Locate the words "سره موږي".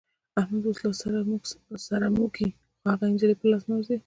1.89-2.47